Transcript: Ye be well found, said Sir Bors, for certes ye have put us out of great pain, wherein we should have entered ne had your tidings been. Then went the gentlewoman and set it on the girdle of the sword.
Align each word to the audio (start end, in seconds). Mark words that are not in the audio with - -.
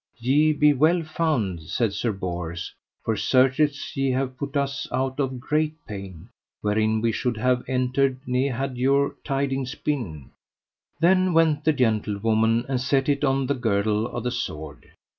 Ye 0.17 0.51
be 0.51 0.73
well 0.73 1.03
found, 1.03 1.61
said 1.61 1.93
Sir 1.93 2.11
Bors, 2.11 2.73
for 3.05 3.15
certes 3.15 3.95
ye 3.95 4.09
have 4.09 4.35
put 4.35 4.57
us 4.57 4.87
out 4.91 5.19
of 5.19 5.39
great 5.39 5.75
pain, 5.85 6.29
wherein 6.61 7.01
we 7.01 7.11
should 7.11 7.37
have 7.37 7.63
entered 7.69 8.19
ne 8.25 8.47
had 8.47 8.79
your 8.79 9.15
tidings 9.23 9.75
been. 9.75 10.31
Then 10.99 11.33
went 11.33 11.65
the 11.65 11.71
gentlewoman 11.73 12.65
and 12.67 12.81
set 12.81 13.09
it 13.09 13.23
on 13.23 13.45
the 13.45 13.53
girdle 13.53 14.07
of 14.07 14.23
the 14.23 14.31
sword. 14.31 14.89